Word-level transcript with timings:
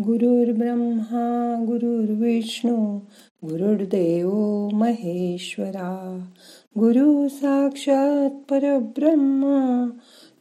गुरुर्ब्रह्मा 0.00 1.64
गुरुर्विष्णू 1.66 2.98
गुरुर्देव 3.44 4.30
महेश्वरा. 4.72 6.26
गुरु 6.78 7.28
साक्षात 7.28 8.50
परब्रह्मा 8.50 9.90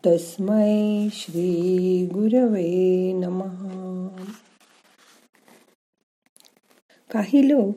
तस्मै 0.05 1.07
श्री 1.11 2.09
गुरवे 2.13 3.13
नमः. 3.13 3.67
काही 7.11 7.49
लोक 7.49 7.75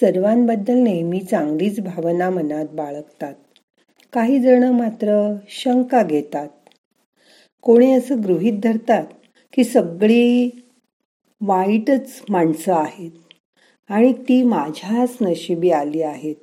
सर्वांबद्दल 0.00 0.78
नेहमी 0.78 1.20
चांगलीच 1.20 1.80
भावना 1.80 2.30
मनात 2.30 2.66
बाळगतात. 2.72 3.34
काही 4.12 4.40
जण 4.40 4.62
मात्र 4.62 5.36
शंका 5.48 6.02
घेतात. 6.02 6.48
कोणी 7.62 7.92
असं 7.92 8.22
गृहीत 8.22 8.60
धरतात 8.62 9.06
की 9.52 9.64
सगळी 9.64 10.60
वाईटच 11.40 12.22
माणसं 12.28 12.74
आहेत. 12.74 13.10
आणि 13.88 14.12
ती 14.12 14.42
माझ्याच 14.42 15.16
नशिबी 15.20 15.70
आली 15.70 16.02
आहेत. 16.02 16.34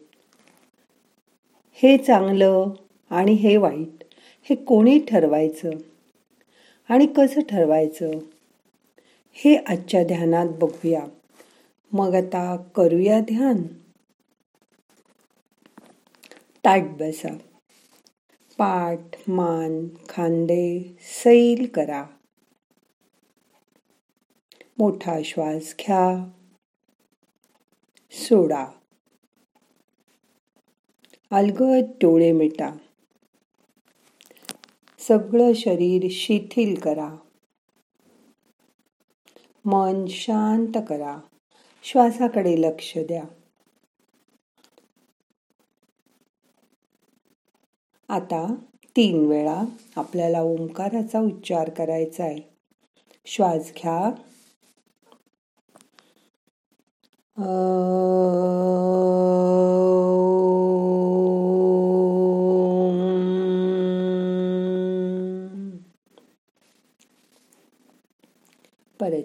हे 1.74 1.98
चांगलं 1.98 2.68
आणि 3.10 3.32
हे 3.32 3.58
वाईट 3.58 4.04
हे 4.44 4.56
कोणी 4.56 5.00
ठरवायचं? 5.00 5.70
आणि 6.90 7.08
कसं 7.08 7.42
ठरवायचं? 7.42 8.12
हे 9.32 9.56
आजच्या 9.56 10.04
ध्यानात 10.04 10.48
बघूया. 10.48 11.04
मग 11.92 12.16
आता 12.16 12.56
करूया 12.76 13.20
ध्यान. 13.20 13.64
ताट 16.66 16.82
बसा. 16.82 17.38
पाठ 18.58 19.30
मान 19.30 19.88
खांदे 20.10 20.98
सैल 21.24 21.68
करा. 21.74 22.06
मोठा 24.82 25.20
श्वास 25.26 25.76
घ्या. 25.80 26.30
सोडा. 28.12 28.68
अलगद 31.32 31.92
डोळे 32.02 32.32
मिटा. 32.32 32.78
सगळं 35.00 35.54
शरीर 35.54 36.08
शिथिल 36.12 36.82
करा. 36.82 37.16
मन 39.66 40.06
शांत 40.10 40.78
करा. 40.90 41.20
श्वासाकडे 41.84 42.62
लक्ष 42.62 42.98
द्या. 42.98 43.24
आता 48.10 48.56
तीन 48.96 49.28
वेळा 49.28 49.64
आपल्याला 49.96 50.42
ओंकाराचा 50.42 51.20
उच्चार 51.20 51.70
करायचा 51.70 52.24
आहे 52.24 52.58
श्वास 53.26 53.72
घ्या. 53.76 54.31
परत 57.38 57.46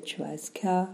श्वास 0.06 0.50
घ्या 0.56 0.84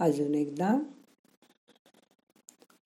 अजून 0.00 0.34
एकदा 0.34 0.78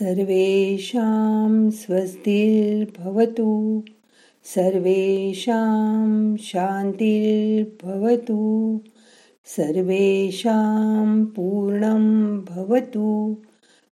सर्वेषां 0.00 1.70
स्वस्तिर्भवतु। 1.70 3.84
सर्वेषां 4.44 6.36
शान्तिर्भवतु। 6.36 8.80
सर्वेषां 9.44 11.24
पूर्णं 11.24 12.40
भवतु। 12.40 13.36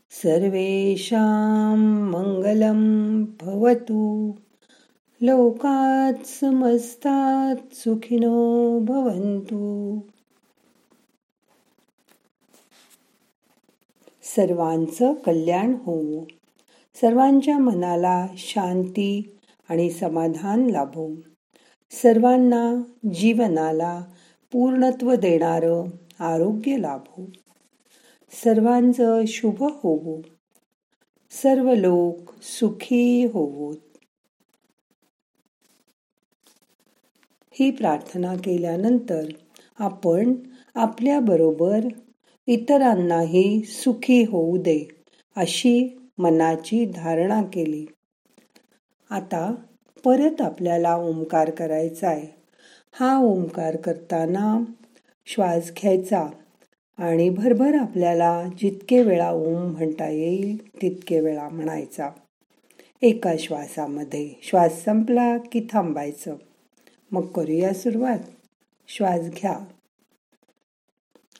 सर्वेषां 0.09 2.11
मङ्गलं 2.11 3.25
भवतु। 3.25 4.35
लोकात् 5.23 6.25
समस्तात् 6.25 7.73
सुखिनो 7.73 8.79
भवन्तु। 8.79 10.03
सर्वांचं 14.35 15.13
कल्याण 15.13 15.73
होवो 15.83 16.25
सर्वांच्या 16.95 17.57
मनाला 17.57 18.27
शांती 18.37 19.37
आणि 19.69 19.89
समाधान 19.89 20.69
लाभो. 20.69 21.15
सर्वांना 21.91 22.81
जीवनाला 23.13 24.03
पूर्णत्व 24.51 25.15
देणारं 25.15 25.83
आरोग्य 26.19 26.77
लाभो. 26.77 27.25
सर्वांचं 28.31 29.21
शुभ 29.27 29.63
होवो. 29.63 30.21
सर्व 31.31 31.73
लोक 31.73 32.41
सुखी 32.41 33.25
होवोत. 33.25 33.77
ही 37.51 37.71
प्रार्थना 37.71 38.35
केल्यानंतर 38.35 39.25
आपण 39.79 40.33
आपल्याबरोबर 40.75 41.79
इतरांनाही 42.47 43.61
सुखी 43.61 44.23
होऊ 44.23 44.57
दे 44.57 44.87
अशी 45.35 45.97
मनाची 46.17 46.85
धारणा 46.85 47.41
केली. 47.43 47.85
आता 49.09 49.55
परत 50.05 50.41
आपल्याला 50.41 50.95
ओंकार 50.95 51.49
करायचा 51.49 52.09
आहे 52.09 52.35
हा 52.91 53.17
ओंकार 53.17 53.75
करताना 53.75 54.63
श्वास 55.25 55.71
घ्यायचा 55.81 56.27
आणि 56.97 57.29
भरभर 57.29 57.75
आपल्याला 57.75 58.43
जितके 58.59 59.01
वेळा 59.01 59.31
ओम 59.31 59.71
म्हणता 59.71 60.09
येईल 60.09 60.81
तितके 60.81 61.19
वेळा 61.19 61.49
म्हणायचा. 61.49 62.09
एका 63.01 63.33
श्वासामध्ये 63.39 64.29
श्वास 64.43 64.83
संपला 64.83 65.37
की 65.37 65.67
थांबायचं. 65.71 66.35
मग 67.11 67.25
करूया 67.25 67.73
सुरुवात. 67.73 68.19
श्वास 68.87 69.21
घ्या. 69.21 69.59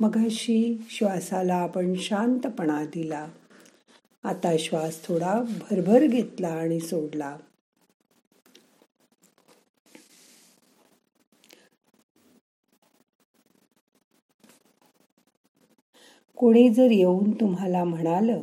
मगाशी 0.00 0.78
श्वासाला 0.90 1.54
आपण 1.54 1.94
शांतपणा 1.94 2.84
दिला. 2.84 3.26
आता 4.24 4.56
श्वास 4.58 5.00
थोडा 5.04 5.34
भरभर 5.60 6.06
घेतला 6.06 6.48
आणि 6.48 6.80
सोडला. 6.80 7.36
कोणी 16.38 16.68
जर 16.68 16.90
येऊन 16.90 17.30
तुम्हाला 17.30 17.84
म्हणालं 17.84 18.42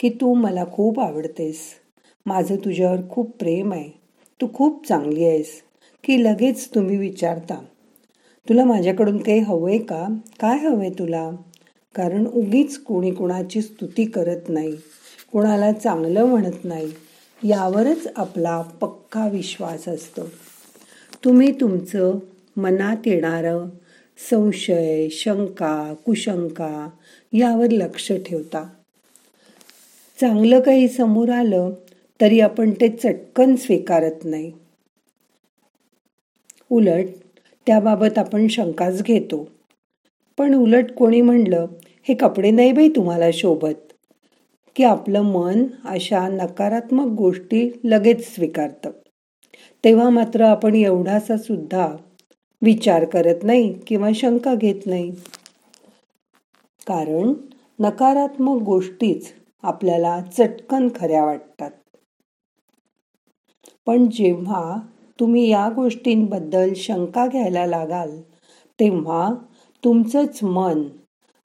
की 0.00 0.08
तू 0.10 0.34
मला 0.34 0.64
खूप 0.72 1.00
आवडतेस 1.00 1.58
माझं 2.26 2.56
तुझ्यावर 2.56 3.00
खूप 3.10 3.36
प्रेम 3.38 3.72
आहे 3.72 3.90
तू 4.40 4.46
खूप 4.54 4.86
चांगली 4.86 5.24
आहेस 5.24 5.62
की 6.04 6.22
लगेच 6.24 6.68
तुम्ही 6.74 6.96
विचारता 6.96 7.60
तुला 8.48 8.64
माझ्याकडून 8.64 9.18
काही 9.18 9.38
हवंय 9.38 9.78
का? 9.78 10.06
काय 10.40 10.58
हवंय 10.58 10.90
तुला? 10.90 11.30
कारण 11.94 12.26
उगीच 12.26 12.78
कोणी 12.78 13.10
कोणाची 13.10 13.62
स्तुती 13.62 14.04
करत 14.04 14.48
नाही 14.48 14.76
कोणाला 15.32 15.72
चांगलं 15.72 16.24
म्हणत 16.24 16.64
नाही. 16.64 16.92
यावरच 17.44 18.06
आपला 18.16 18.62
पक्का 18.62 19.28
विश्वास 19.28 19.88
असतो. 19.88 20.28
तुम्ही 21.24 21.60
तुमचं 21.60 22.18
मनात 22.56 23.06
येणारं 23.06 23.68
संशय 24.30 25.08
शंका 25.10 25.94
कुशंका 26.06 26.88
यावर 27.32 27.70
लक्ष 27.70 28.12
ठेवता. 28.12 28.68
चांगलं 30.20 30.60
काही 30.60 30.88
समोर 30.88 31.28
आलं 31.28 31.70
तरी 32.20 32.40
आपण 32.40 32.70
ते 32.70 32.88
चटकन 32.88 33.56
स्वीकारत 33.56 34.24
नाही. 34.24 34.52
उलट 36.70 37.06
त्याबाबत 37.70 38.18
आपण 38.18 38.46
शंकाच 38.48 39.02
घेतो. 39.02 39.48
पण 40.38 40.54
उलट 40.54 40.92
कोणी 40.92 41.20
म्हणलं 41.20 41.66
हे 42.08 42.14
कपडे 42.14 42.50
नाही 42.50 42.72
बाई 42.72 42.88
तुम्हाला 42.88 43.30
शोभत. 43.32 43.92
की 44.76 44.84
आपलं 44.84 45.22
मन 45.22 45.64
अशा 45.84 46.28
नकारात्मक 46.28 47.06
गोष्टी 47.06 47.80
लगेच 47.84 48.34
स्वीकारतं. 48.34 48.90
तेव्हा 49.84 50.10
मात्र 50.10 50.40
आपण 50.40 50.74
एवढासा 50.74 51.36
सुद्धा 51.36 51.96
विचार 52.62 53.04
करत 53.04 53.42
नाही 53.42 53.72
किंवा 53.72 54.10
शंका 54.14 54.54
घेत 54.54 54.86
नाही. 54.86 55.10
कारण 56.86 57.32
नकारात्मक 57.80 58.62
गोष्टीच 58.62 59.32
आपल्याला 59.62 60.20
चटकन 60.38 60.88
खऱ्या 60.96 61.24
वाटतात. 61.24 61.70
पण 63.86 64.06
जेव्हा 64.06 64.80
तुम्ही 65.20 65.48
या 65.48 65.68
गोष्टींबद्दल 65.68 66.72
शंका 66.76 67.26
घ्यायला 67.26 67.66
लागाल 67.66 68.20
तेव्हा 68.80 69.34
तुमचंच 69.84 70.38
मन 70.42 70.82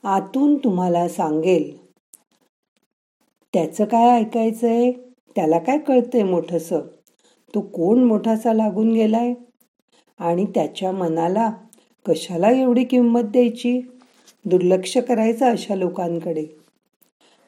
आतून 0.04 0.56
तुम्हाला 0.56 1.08
सांगेल. 1.10 1.86
त्याचं 3.54 3.86
काय 3.86 4.10
ऐकायचंय? 4.10 4.92
त्याला 5.36 5.60
काय 5.60 5.78
कळतंय 5.78 6.24
मोठंसं? 6.24 6.80
तो 7.56 7.62
कोण 7.62 8.04
मोठासा 8.04 8.54
लागून 8.54 8.94
गेलाय? 8.94 9.34
आणि 10.20 10.46
त्याच्या 10.46 10.92
मनाला 10.92 11.52
कशाला 12.08 12.52
एवढी 12.52 12.84
किंमत 12.84 13.22
द्यायची? 13.22 13.82
दुर्लक्ष 14.46 14.98
करायचं 14.98 15.52
अशा 15.52 15.76
लोकांकडे. 15.76 16.46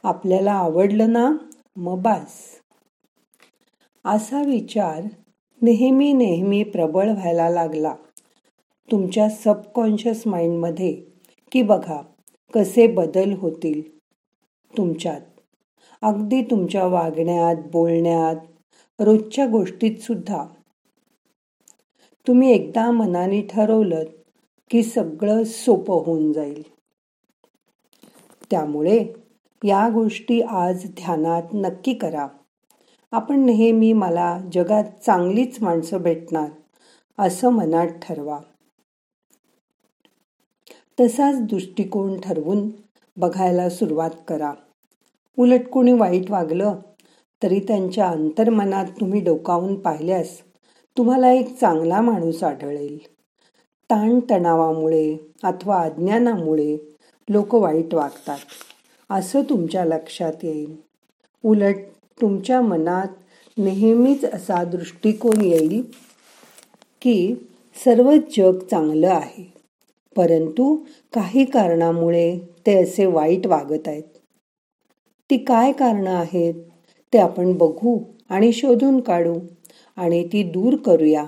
आपल्याला 0.04 0.52
आवडलं 0.52 1.14
ना? 1.14 1.32
मग 1.76 2.02
बास. 2.02 2.60
असा 4.06 4.42
विचार 4.42 5.02
नेहमी 5.62 6.14
नेहमी 6.14 6.64
प्रबळ 6.64 7.10
व्हायला 7.12 7.50
लागला. 7.50 7.96
तुमच्या 8.92 9.30
सबकॉन्शियस 9.30 10.24
माइंडमध्ये 10.26 11.02
की 11.52 11.62
बघा 11.62 12.02
कसे 12.54 12.88
बदल 12.88 13.34
होतील? 13.34 13.98
तुमच्यात. 14.78 15.22
अगदी 16.02 16.42
तुमच्या 16.42 16.86
वागण्यात 16.86 17.56
बोलण्यात 17.72 18.36
रोजच्या 19.00 19.48
गोष्टीत 19.48 19.98
सुद्धा. 19.98 20.46
तुम्ही 22.28 22.52
एकदा 22.52 22.92
मनाने 22.92 23.42
ठरवलं 23.42 24.04
की 24.70 24.84
सगळं 24.84 25.44
सोपं 25.44 25.96
होऊन 25.96 26.34
जाईल. 26.34 26.64
त्यामुळे 28.52 29.06
या 29.64 29.90
गोष्टी 29.90 30.42
आज 30.42 30.86
ध्यानात 30.86 31.44
नक्की 31.54 31.94
करा. 31.94 32.28
आपण 33.12 33.46
नेहमी 33.46 33.94
मला 33.94 34.40
जगात 34.54 34.84
चांगलीच 35.06 35.62
माणसं 35.62 35.98
भेटणार 35.98 36.50
असं 37.20 37.50
मनात 37.50 37.88
ठरवा. 37.88 38.40
तसाच 41.00 41.42
दृष्टिकोन 41.42 42.20
ठरवून 42.20 42.70
बघायला 43.18 43.70
सुरुवात 43.70 44.10
करा. 44.28 44.54
उलट 45.38 45.68
कोणी 45.68 45.94
वाईट 45.94 46.32
वागलं 46.32 46.76
तरी 47.44 47.60
त्यांच्या 47.60 48.10
अंतर्मनात 48.10 48.86
तुम्ही 48.86 49.22
डोकावून 49.22 49.80
पाहिल्यास 49.80 50.40
तुम्हाला 50.98 51.32
एक 51.32 51.58
चांगला 51.58 52.02
माणूस 52.02 52.44
आढळेल. 52.44 52.98
ताणतणावामुळे 53.90 55.18
अथवा 55.44 55.82
अज्ञानामुळे 55.82 56.78
लोक 57.30 57.56
वाईट 57.56 57.94
वागतात 57.94 58.38
असं 59.10 59.42
तुमच्या 59.42 59.86
लक्षात 59.86 60.34
येईल. 60.44 60.76
उलट 61.46 61.76
तुमच्या 62.22 62.62
मनात 62.62 63.08
नेहमीच 63.58 64.26
असा 64.26 64.64
दृष्टिकोन 64.64 65.42
येईल 65.42 65.84
की 67.02 67.36
सर्वच 67.86 68.38
जग 68.38 68.60
चांगलं 68.72 69.10
आहे. 69.10 69.54
परंतु 70.16 70.76
काही 71.14 71.46
कारणामुळे 71.46 72.40
ते 72.40 72.84
असे 72.84 73.06
वाईट 73.06 73.48
वागत 73.48 73.88
आहेत. 73.88 74.04
ती 75.30 75.38
काय 75.38 75.72
कारणं 75.72 76.16
आहेत 76.16 76.54
ते 77.14 77.18
आपण 77.18 77.54
बघू 77.54 78.00
आणि 78.30 78.52
शोधून 78.54 79.00
काढू 79.00 79.40
आणि 79.98 80.28
ती 80.28 80.44
दूर 80.44 80.76
करूया. 80.76 81.26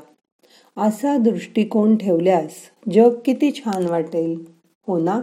असा 0.77 1.17
दृष्टिकोन 1.17 1.95
ठेवल्यास 1.95 2.51
जग 2.93 3.19
किती 3.25 3.51
छान 3.51 3.87
वाटेल 3.87 4.45
हो 4.87 4.99
ना? 4.99 5.21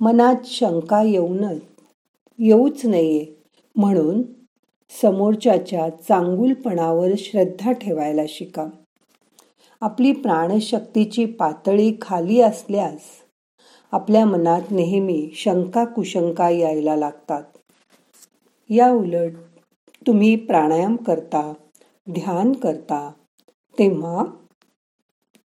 मनात 0.00 0.34
शंका 0.44 1.02
येऊनच 1.02 1.60
येऊच 2.38 2.86
नाहीये 2.86 3.26
म्हणून 3.76 4.22
समोरच्याच्या 5.02 5.88
चांगुलपणावर 5.88 7.08
श्रद्धा 7.18 7.72
ठेवायला 7.72 8.22
शिका. 8.28 8.66
आपली 9.80 10.12
प्राणशक्तीची 10.12 11.24
पातळी 11.24 11.96
खाली 12.02 12.40
असल्यास 12.40 13.00
आपल्या 13.92 14.24
मनात 14.24 14.62
नेहमी 14.70 15.30
शंका 15.34 15.84
कुशंका 15.84 16.50
यायला 16.50 16.96
लागतात. 16.96 17.42
या 18.70 18.90
उलट 18.90 19.32
तुम्ही 20.06 20.36
प्राणायाम 20.36 20.96
करता 20.96 21.54
ध्यान 22.10 22.52
करता 22.52 23.12
तेव्हा 23.78 24.24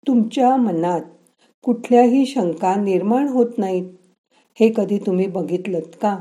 तुमच्या 0.07 0.55
मनात 0.55 1.01
कुठल्याही 1.63 2.25
शंका 2.25 2.75
निर्माण 2.75 3.27
होत 3.27 3.57
नाहीत. 3.57 3.93
हे 4.59 4.71
कधी 4.77 4.97
तुम्ही 4.97 5.27
बघितलं 5.27 5.79
का? 5.79 6.19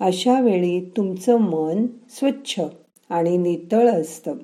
अशा 0.00 0.40
वेळी 0.40 0.80
तुमचं 0.96 1.36
मन 1.36 1.86
स्वच्छ 2.10 2.60
आणि 3.10 3.36
नितळ 3.36 3.88
असतं. 3.88 4.34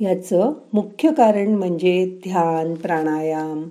याचं 0.00 0.52
मुख्य 0.72 1.10
कारण 1.12 1.54
म्हणजे 1.54 2.18
ध्यान 2.28 2.74
प्राणायाम 2.74 3.68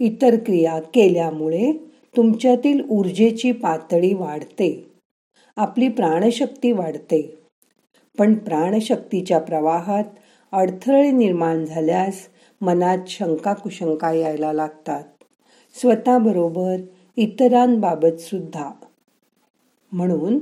इतर 0.00 0.36
क्रिया 0.46 0.80
केल्यामुळे 0.80 1.72
तुमच्यातील 2.16 2.82
ऊर्जेची 2.90 3.52
पातळी 3.52 4.14
वाढते. 4.14 4.86
आपली 5.56 5.88
प्राणशक्ती 5.88 6.72
वाढते. 6.72 7.38
पण 8.18 8.34
प्राणशक्तीच्या 8.34 9.38
प्रवाहात 9.38 10.04
अडथळे 10.52 11.10
निर्माण 11.10 11.64
झाल्यास 11.64 12.20
मनात 12.60 12.98
शंका 13.06 13.52
कुशंका 13.52 14.12
यायला 14.12 14.52
लागतात. 14.52 15.04
स्वतःबरोबर 15.74 16.76
इतरांबाबत 17.16 18.20
सुद्धा. 18.20 18.70
म्हणून 19.92 20.38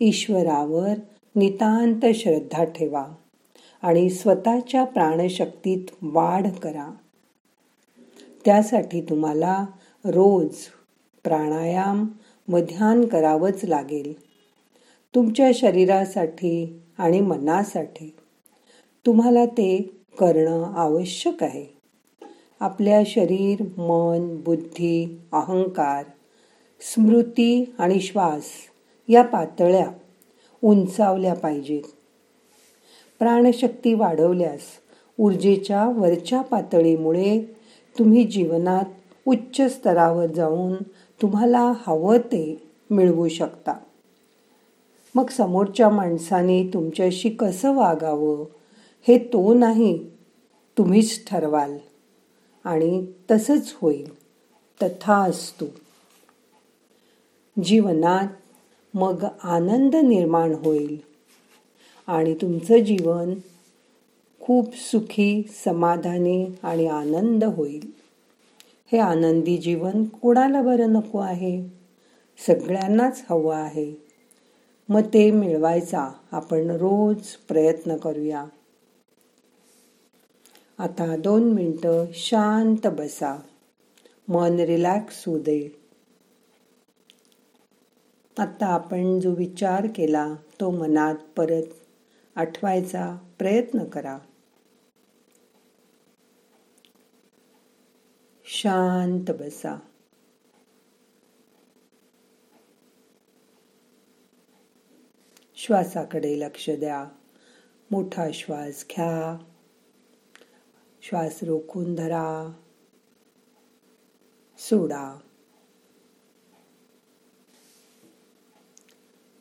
ईश्वरावर 0.00 0.94
नितांत 1.36 2.00
श्रद्धा 2.14 2.64
ठेवा 2.64 3.06
आणि 3.82 4.10
स्वतःच्या 4.10 4.84
प्राणशक्तीत 4.84 5.80
वाढ 6.02 6.46
करा. 6.62 6.94
त्यासाठी 8.44 9.00
तुम्हाला 9.00 9.66
रोज 10.04 10.54
प्राणायाम 11.24 12.06
व 12.48 12.58
ध्यान 12.58 13.04
करावंच 13.04 13.64
लागेल. 13.64 14.20
तुमच्या 15.14 15.50
शरीरासाठी 15.54 16.80
आणि 16.98 17.20
मनासाठी 17.20 18.14
तुम्हाला 19.06 19.46
ते 19.46 19.90
करणं 20.18 20.74
आवश्यक 20.74 21.42
आहे. 21.42 21.80
आपल्या 22.60 23.02
शरीर 23.06 23.62
मन 23.62 24.40
बुद्धी 24.44 25.18
अहंकार 25.32 26.04
स्मृती 26.80 27.74
आणि 27.78 28.00
श्वास 28.00 28.44
या 29.08 29.22
पातळ्या 29.22 29.90
उंचावल्या 30.64 31.34
पाहिजेत. 31.34 31.82
प्राणशक्ती 33.18 33.94
वाढवल्यास 33.94 34.60
ऊर्जेच्या 35.18 35.88
वरच्या 35.88 36.42
पातळीमुळे 36.42 37.40
तुम्ही 37.98 38.24
जीवनात 38.24 38.84
उच्च 39.26 39.60
स्तरावर 39.60 40.26
जाऊन 40.26 40.74
तुम्हाला 41.22 41.72
हवं 41.86 42.18
ते 42.18 42.62
मिळवू 42.90 43.28
शकता. 43.28 43.74
मग 45.14 45.28
समोरच्या 45.28 45.88
माणसाने 45.88 46.70
तुमच्याशी 46.74 47.30
कसं 47.30 47.74
वागावं 47.74 48.44
हे 49.08 49.18
तो 49.18 49.54
नाही 49.54 50.10
तुम्हीच 50.78 51.26
ठरवाल 51.26 51.78
आणि 52.64 53.06
तसंच 53.30 53.74
होईल. 53.82 54.20
तथा 54.82 55.14
असतो. 55.14 55.64
जीवनात 57.64 58.26
मग 58.94 59.24
आनंद 59.42 59.96
निर्माण 59.96 60.52
होईल. 60.52 60.96
आणि 62.06 62.34
तुमचं 62.34 62.78
जीवन 62.78 63.34
खूप 64.40 64.74
सुखी 64.74 65.42
समाधानी 65.64 66.46
आणि 66.62 66.86
आनंद 66.86 67.44
होईल. 67.44 67.90
हे 68.92 68.98
आनंदी 68.98 69.56
जीवन 69.56 70.04
कोणाला 70.04 70.62
बरं 70.62 70.92
नको 70.92 71.18
आहे? 71.18 71.68
सगळ्यांनाच 72.46 73.24
हवं 73.30 73.54
आहे. 73.54 73.94
मग 74.88 75.00
ते 75.00 75.30
मिळवायचा 75.30 76.10
आपण 76.32 76.70
रोज 76.70 77.26
प्रयत्न 77.48 77.96
करूया. 77.96 78.44
आता 80.78 81.16
दोन 81.16 81.52
मिनटं 81.52 82.04
शांत 82.14 82.86
बसा. 82.86 83.40
मन 84.28 84.56
रिलॅक्स 84.56 85.24
होऊ 85.26 85.38
दे. 85.38 85.79
आता 88.38 88.66
आपण 88.66 89.20
जो 89.20 89.34
विचार 89.34 89.86
केला 89.94 90.34
तो 90.60 90.70
मनात 90.70 91.14
परत 91.36 91.62
आठवायचा 92.34 93.18
प्रयत्न 93.38 93.84
करा. 93.84 94.18
शांत 98.44 99.30
बसा. 99.38 99.78
श्वासाकडे 105.54 106.40
लक्ष 106.40 106.70
द्या. 106.70 107.08
मोठा 107.90 108.30
श्वास 108.34 108.84
घ्या. 108.90 109.38
श्वास 111.02 111.42
रोखून 111.42 111.94
धरा. 111.94 112.52
सोडा. 114.58 115.18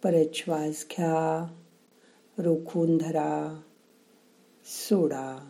परत 0.04 0.26
श्वास 0.34 0.86
घ्या. 0.92 1.48
रोखून 2.38 2.98
धरा. 2.98 3.62
सोडा. 4.66 5.50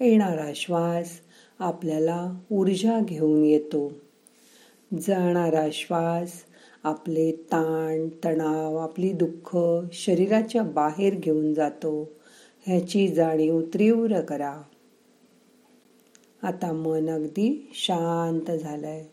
येणारा 0.00 0.52
श्वास 0.54 1.20
आपल्याला 1.58 2.40
ऊर्जा 2.50 3.00
घेऊन 3.00 3.44
येतो. 3.44 3.92
जाणारा 5.00 5.68
श्वास 5.72 6.32
आपले 6.82 7.32
ताण 7.32 8.08
तणाव 8.24 8.76
आपली 8.76 9.12
दुःख 9.12 9.58
शरीराच्या 9.92 10.62
बाहेर 10.62 11.14
घेऊन 11.14 11.54
जातो. 11.54 12.08
ह्याची 12.66 13.08
जाणीव 13.08 13.60
तीव्र 13.60 14.20
करा. 14.20 14.62
आता 16.42 16.72
मन 16.72 17.08
अगदी 17.08 17.70
शांत 17.74 18.50
झालंय 18.50 19.04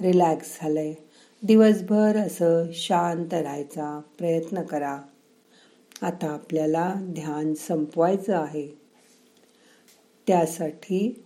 रिलॅक्स 0.00 0.58
झालंय. 0.60 0.94
दिवसभर 1.42 2.16
असं 2.16 2.64
शांत 2.72 3.34
राहायचा 3.34 4.00
प्रयत्न 4.18 4.62
करा. 4.62 5.02
आता 6.02 6.30
आपल्याला 6.30 6.94
ध्यान 6.96 7.54
संपवायचं 7.54 8.36
आहे. 8.36 8.68
त्यासाठी 10.26 11.24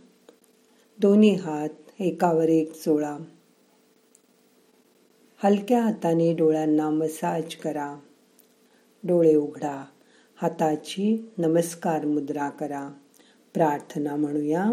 दोन्ही 0.99 1.35
हात 1.35 2.01
एकावर 2.01 2.49
एक 2.49 2.73
चोळा 2.73 3.19
हलक्या 5.43 5.83
हाताने 5.83 6.35
डोळ्यांना 6.35 6.91
मसाज 6.91 7.55
करा. 7.55 7.97
डोळे 9.05 9.35
उघडा. 9.35 9.85
हाताची 10.37 11.31
नमस्कार 11.39 12.05
मुद्रा 12.05 12.49
करा. 12.49 12.91
प्रार्थना 13.55 14.17
म्हणूया. 14.17 14.73